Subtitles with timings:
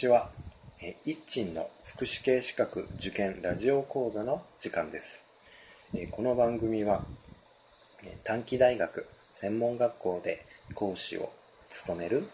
[0.00, 0.30] ちは。
[0.80, 5.22] え、一鎮の福祉系資格受験ラジオ講座の時間です。
[6.12, 7.04] この番組は、
[8.24, 11.30] 短期大学専門学校で講師を
[11.68, 12.26] 務める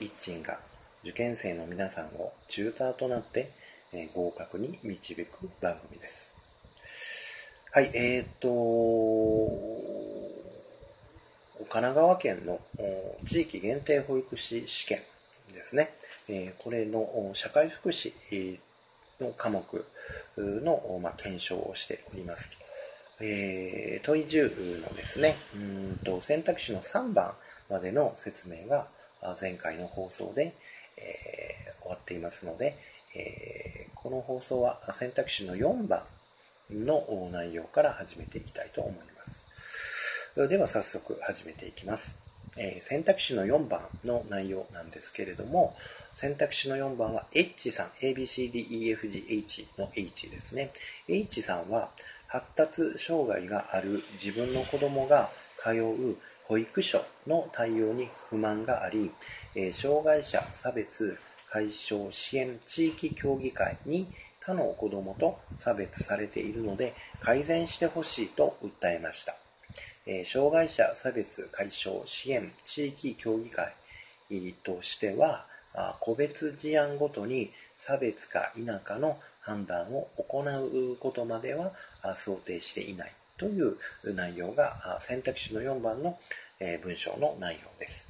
[0.00, 0.58] 一鎮が
[1.02, 3.50] 受験生の皆さんをチューターとなって、
[3.92, 6.34] え合格に導く番組です。
[7.70, 8.48] はい、えー、っと、
[11.64, 12.60] 神奈川県の
[13.26, 15.02] 地域限定保育士試験
[15.52, 15.90] ですね。
[16.28, 18.58] えこれの社会福祉
[19.20, 19.84] の科目
[20.36, 22.58] の、ま検証をしております。
[23.20, 27.34] え、問い10のですね、うんと選択肢の3番
[27.70, 28.88] までの説明が
[29.40, 30.54] 前回の放送で、
[30.96, 32.76] え、終わっていますので、
[33.14, 36.02] え、この放送は選択肢の4番
[36.70, 39.46] の内容から始めていきたいと思います。
[40.48, 42.33] では早速始めていきます。
[42.56, 45.76] えー、選択肢の4番の内容なんですけれども、
[46.16, 50.70] 選択肢の4番は H さん、ABCDEFGH の H ですね。
[51.08, 51.90] H さんは
[52.26, 55.30] 発達障害がある自分の子供が
[55.62, 59.10] 通う保育所の対応に不満があり、
[59.54, 61.18] えー、障害者差別
[61.50, 64.08] 解消支援地域協議会に
[64.40, 69.43] 他の子供と差別されているので改善してほしいと訴えました。
[70.06, 73.74] え障害者差別解消支援地域協議会
[74.62, 75.46] としては、
[76.00, 81.72] 個別事案ごとに差別か否かの判断を行うことまでは
[82.14, 83.76] 想定していないという
[84.14, 86.18] 内容が選択肢の4番の
[86.82, 88.08] 文章の内容です。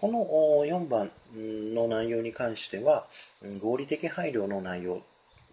[0.00, 0.26] この
[0.66, 3.06] 4番の内容に関しては
[3.62, 5.02] 合理的配慮の内容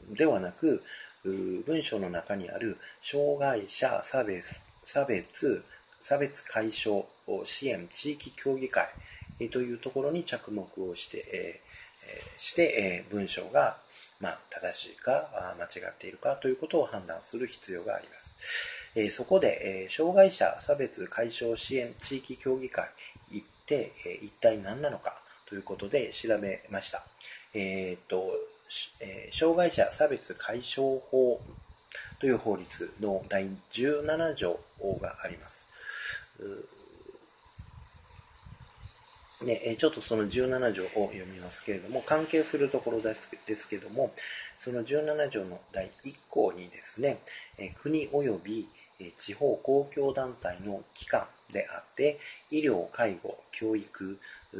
[0.10, 0.84] ではなく
[1.24, 5.64] 文章の中にある障害者差別差別、
[6.04, 7.06] 差別解消
[7.46, 8.90] 支援地域協議会
[9.52, 11.62] というところに着目をして、
[12.40, 13.78] して、文章が、
[14.20, 19.16] ま、正しいか間違っているかということを判断する必要があります。
[19.16, 22.90] そこで、障害者差別解消支援地域協議会
[23.72, 25.16] って一体何なのか
[25.48, 27.04] ということで調べました。
[27.54, 28.34] えー、と、
[29.32, 31.42] 障害者差別解消法
[32.20, 34.60] という法律の第17条
[35.02, 35.68] があります。
[39.42, 44.12] ね、ちょっとその17条を読みますけれども、関係するところですですけれども、
[44.60, 47.18] その17条の第1項にですね、
[47.82, 48.68] 国及び
[49.18, 52.20] 地方公共団体の機関であって、
[52.52, 54.20] 医療、介護、教育、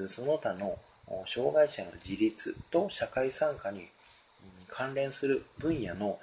[0.10, 0.80] その他の
[1.28, 3.88] 障害者の自立と社会参加に
[4.68, 6.20] 関連する分野の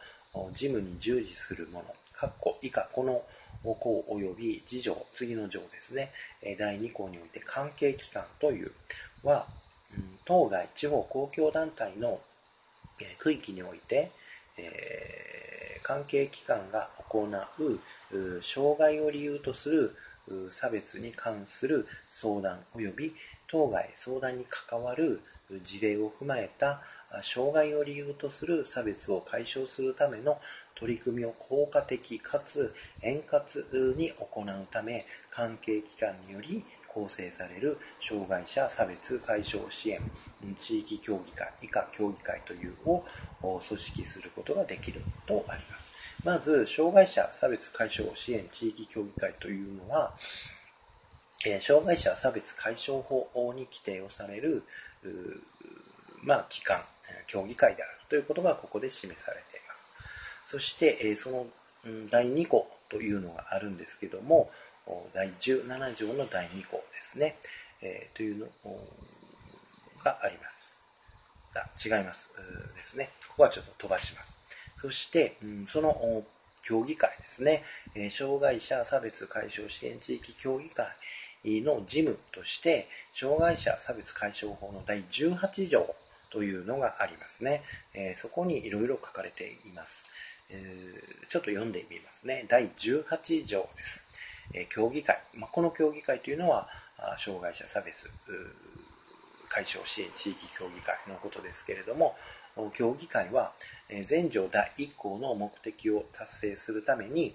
[0.52, 1.84] 事務に従事する者、
[2.16, 3.22] 括弧以下、この
[3.62, 6.10] 項及び次条、次の条ですね、
[6.58, 8.72] 第2項において関係機関という
[9.22, 9.46] は、
[10.24, 12.20] 当該地方公共団体の
[13.18, 14.10] 区域において、
[14.56, 17.80] えー、関係機関が行う
[18.42, 19.96] 障害を理由とする
[20.50, 23.14] 差別に関する相談及び
[23.46, 25.22] 当該相談に関わる
[25.64, 26.82] 事例を踏まえた
[27.22, 30.38] 障害を理由とする差別を解消するための
[30.74, 33.44] 取り組みを効果的かつ円滑
[33.96, 40.00] に行うため関係機関により構成される障害者差別解消支援
[40.56, 43.04] 地域協議会以下協議会というを
[43.42, 45.92] 組織することができるとあります。
[46.24, 50.12] まず、障害者差別解消支援地域協議会というのは、
[51.62, 54.64] 障害者差別解消法に規定をされる、
[56.22, 56.82] まあ、機関、
[57.28, 59.86] 協議会であるということがここで示されています。
[60.46, 61.46] そして、えその
[62.10, 64.50] 第2項というのがあるんですけども、
[65.14, 67.36] 第17条の第2項ですね、
[67.82, 68.46] えというの
[70.02, 70.74] があります。
[71.54, 72.30] あ、違います。
[72.76, 73.10] ですね。
[73.28, 74.34] ここはちょっと飛ばします。
[74.80, 75.36] そして、
[75.66, 76.24] その
[76.62, 77.62] 協議会ですね、
[77.94, 80.86] え障害者差別解消支援地域協議会
[81.44, 85.94] の事務として、障害者差別解消法の第18条
[86.30, 87.62] というのがありますね。
[87.94, 90.06] えー、そこにいろいろ書かれています、
[90.50, 92.46] えー、ちょっと読んでみますね。
[92.48, 94.04] 第18条です。
[94.54, 95.18] えー、協議会。
[95.34, 96.68] まあ、この協議会というのは、
[97.18, 98.10] 障害者差別
[99.48, 102.16] 解消支援地域協議会のことですけれども、
[102.74, 103.52] 協議会は
[104.02, 107.34] 全条第1項の目的を達成するために、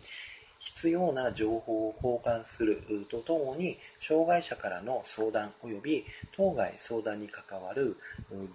[0.63, 2.81] 必要な情報を交換する
[3.11, 3.77] とともに、
[4.07, 7.97] 障害者からの相談及び当該相談に関わる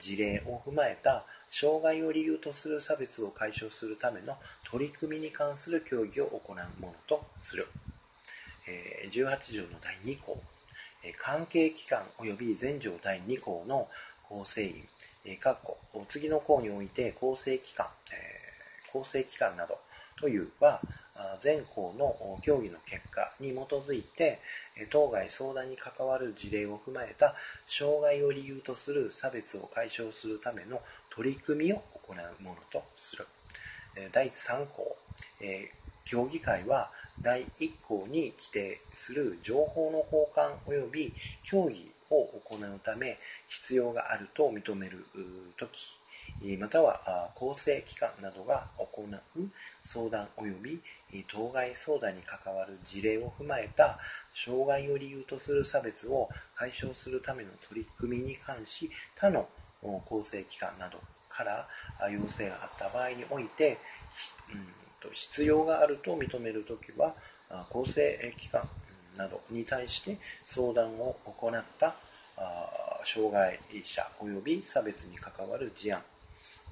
[0.00, 4.38] 事例を踏まえた障害を理由とする差別を解消するための
[4.70, 7.69] 取り組みに関する協議を行うものとする。
[9.10, 10.43] 18条の第2項、
[11.19, 13.88] 関係機関及び全条第2項の
[14.28, 14.88] 構成員、
[15.25, 15.78] えー、括弧。
[16.08, 19.78] 次の項において構成期間、えー、構成期間など
[20.20, 20.81] というは、
[21.41, 24.38] 全項の協議の結果に基づいて
[24.91, 27.35] 当該相談に関わる事例を踏まえた
[27.67, 30.81] 障害を理由とする差別を解消するための
[31.11, 33.26] 取り組みを行うものとする。
[34.12, 34.97] 第3項。
[36.05, 36.91] 協議会は
[37.23, 41.12] 第1項に規定する情報の交換及び
[41.44, 43.19] 協議を行うため
[43.49, 45.05] 必要があると認める
[45.59, 45.99] とき
[46.59, 49.41] または構成機関などが行う
[49.88, 50.81] 相談及び
[51.29, 53.99] 当該相談に関わる事例を踏まえた
[54.35, 59.49] 障害を理由とする差別を解消するための取り組みに関し他の
[59.81, 60.99] 構成機関など
[61.31, 61.67] から
[62.11, 63.79] 要請があった場合において、
[64.52, 67.14] うん、必要があると認めるときは
[67.70, 68.69] 構成機関
[69.17, 71.94] などに対して相談を行った
[73.05, 76.02] 障害者及び差別に関わる事案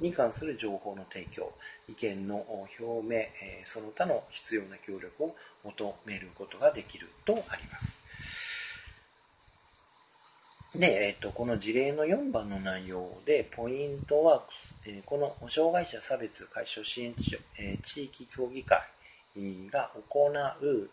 [0.00, 1.52] に関する情報の提供、
[1.88, 2.44] 意見の
[2.78, 3.24] 表明、
[3.64, 5.34] その他の必要な協力を
[5.64, 8.06] 求めることができるとあります。
[10.74, 14.44] で、えっと、この事例の4番の内容で、ポイントは、
[14.84, 17.38] えこの障害者差別解消支援地
[17.82, 18.82] 地域協議会
[19.70, 20.90] が行う、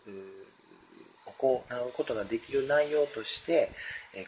[1.26, 3.72] 行うことができる内容として、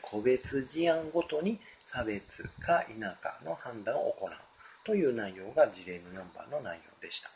[0.02, 4.45] 個別事案ごとに差別か否かの判断を行う。
[4.86, 7.28] という内容が事例の4番の内容でした。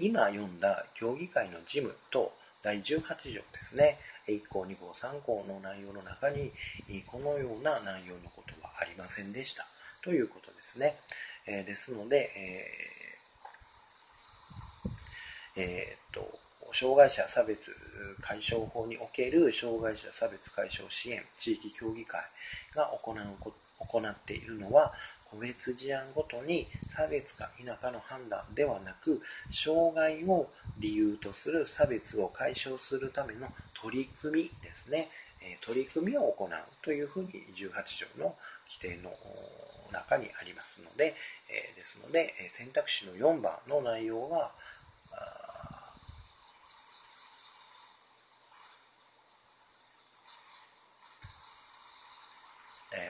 [0.00, 3.00] 今読んだ協議会の事務と第18
[3.32, 3.98] 条ですね。
[4.28, 6.52] 1項、2項、3項の内容の中に、
[7.06, 9.66] このような内容のことはありませんでした。
[10.02, 10.96] ということですね。
[11.46, 12.30] ですので、
[15.56, 16.38] えー、え、っと、
[16.74, 17.74] 障害者差別
[18.20, 22.20] 解消法における障害者差別解消支援地域協議会
[22.74, 23.16] が行う
[23.78, 24.92] 行っているのは
[25.34, 29.20] 個別事案ごとに差別か否かの判断ではなく
[29.50, 30.48] 障害を
[30.78, 33.48] 理由とする差別を解消するための
[33.80, 35.08] 取り組みですね
[35.60, 36.50] 取り組みを行う
[36.82, 38.34] というふうに18条の
[38.66, 39.12] 規定の
[39.92, 41.14] 中にありますので
[41.76, 44.52] ですので選択肢の4番の内容は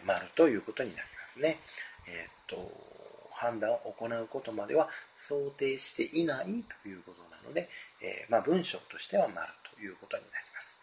[0.06, 1.59] 丸ということになりますね。
[2.06, 2.71] えっ、と、
[3.33, 6.47] 判断を行うことまでは想定していない
[6.83, 7.69] ということなので、
[8.01, 10.79] えー、まあ、文章としては丸ということになります。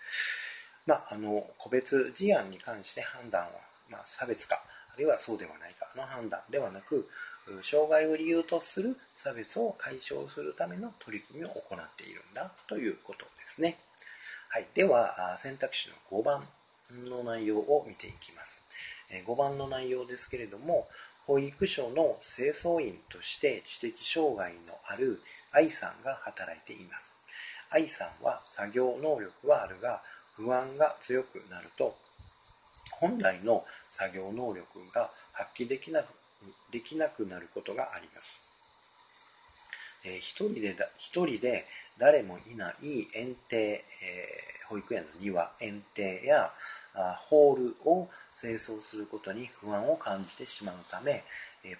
[0.86, 3.50] まあ、あの、個別事案に関して判断は、
[3.90, 4.62] まあ、差別か、
[4.94, 7.10] あるいはそうではないかの判断ではなく、
[7.64, 13.78] 障害を理由とする差別を解消するための取り組みを行っているんだということですね。
[14.50, 14.68] はい。
[14.74, 16.44] では、選択肢の5番
[17.10, 18.64] の内容を見ていきます。
[19.26, 20.88] 5番の内容ですけれども、
[21.32, 25.22] 保育所の清掃員として知的障害のある
[25.54, 27.16] 愛さんが働いています。
[27.70, 30.02] 愛さんは作業能力はあるが
[30.36, 31.96] 不安が強くなると
[33.00, 36.08] 本来の作業能力が発揮できなく
[36.70, 38.42] できなくなることがあります。
[40.04, 41.66] えー、一人で一人で
[41.98, 46.52] 誰もいない園庭、えー、保育園の庭、園庭や
[46.94, 48.10] あホールを
[48.42, 51.24] 清掃することに不安を感じてしまうため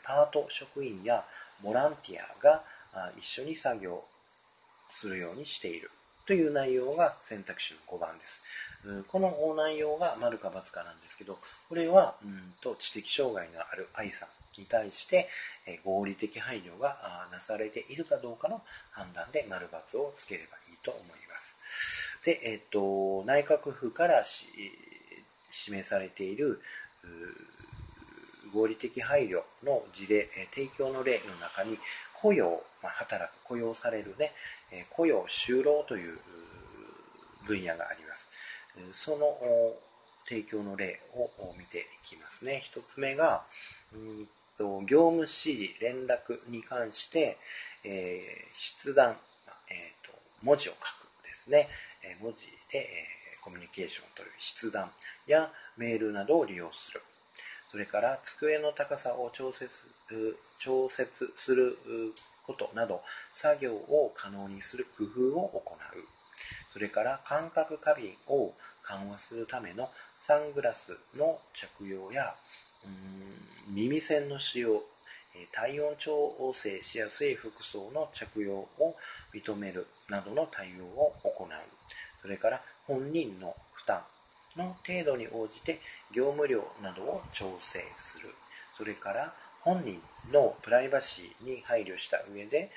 [0.04, 1.26] パート職員や
[1.64, 2.64] ボランティアが
[3.18, 4.04] 一緒に作業
[4.92, 5.90] するようにしている
[6.28, 8.44] という内容が選択肢の5番です。
[9.08, 15.30] この内容が丸か×かなんですけど、これはうんと知的障害のある愛さんに対して
[15.84, 21.58] 合理的配慮がなされているかどうかの判断で丸×をつければいいと思います。
[22.24, 24.24] で、えっと、内閣府から
[25.52, 26.62] 示されている
[28.54, 31.78] 合理的配慮の事例、提供の例の中に
[32.14, 34.34] 雇用、まあ、働く、雇用されるね、
[34.92, 36.20] 雇用就労という
[37.48, 38.30] 分野があります。
[38.94, 39.38] その
[40.28, 42.62] 提供の例を見ていきますね。
[42.66, 43.44] 一つ目が、
[43.94, 44.28] うん
[44.58, 47.38] と業務指示、連絡に関して、
[47.84, 49.18] えー、筆談、
[49.70, 51.68] えーと、文字を書くですね。
[52.22, 54.92] 文字で、えコミュニケーションを取る筆談
[55.28, 57.02] やメールなどを利用する。
[57.72, 59.70] それから机の高さを調節
[60.60, 61.78] 調節する
[62.46, 63.02] ことなど
[63.34, 65.78] 作業を可能にする工夫を行う。
[66.74, 72.36] それから感覚過敏を緩和するためのサングラスの着用や
[73.68, 74.84] 耳栓の使用
[75.52, 78.96] 体温調整しやすい服装の着用を
[79.34, 81.48] 認めるなどの対応を行う
[82.22, 84.02] それから本人の負担
[84.58, 85.80] の程度に応じて
[86.12, 88.36] 業務量などを調整する
[88.78, 90.02] それから本人
[90.34, 92.70] のプライバシーに配慮した上で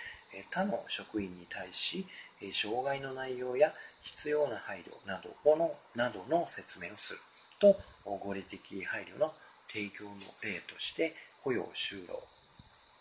[0.52, 2.06] 他の職員に対し
[2.52, 7.20] 障害の内容や必要な配慮などのなどの説明をする
[7.58, 9.32] と合理的配慮の
[9.72, 10.10] 提供の
[10.42, 12.22] 例として雇用就労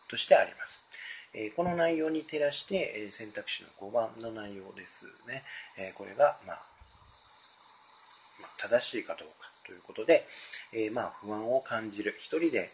[0.09, 0.83] としてあります。
[1.55, 5.43] この内容に照らして選択肢の5番の内容ですね。
[5.95, 6.61] これが、まあ、
[8.57, 10.27] 正しいかどうかということで、
[10.73, 12.15] えまあ、不安を感じる。
[12.19, 12.71] 一人で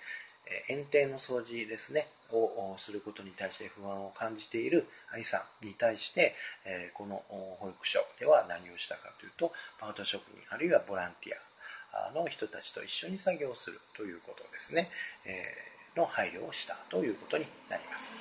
[0.67, 6.35] 園庭の掃除ですね、をすることに対して不安を感じている愛さんに対して
[6.65, 14.89] え、この保育所では何をしたかというと、パート職人あるいはボランティアの人たちと一緒に作業するということですね、
[15.25, 15.55] え
[15.95, 18.15] の配慮をしたということになります。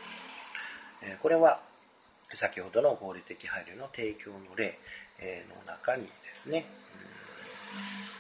[1.03, 1.61] えこれは
[2.35, 4.79] 先ほどの合理的配慮の提供の例
[5.49, 6.65] の中にですね、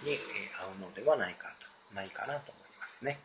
[0.04, 0.18] に
[0.60, 1.48] 合うのではないか
[1.90, 3.18] と、ないかなと思いますね。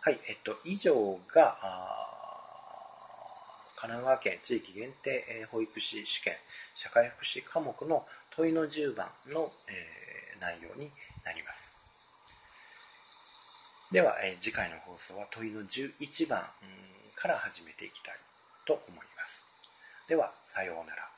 [0.00, 1.58] はい、えっと、以上が、
[3.76, 6.34] 神奈川県地域限定保育士試験
[6.74, 10.90] 社会福祉科目の問いの10番の、えー、内容に
[11.24, 11.72] なります。
[13.92, 16.42] では、えー、次回の放送は問いの11番
[17.14, 18.14] から始めていきたい
[18.66, 19.44] と思います。
[20.08, 21.15] では、さようなら。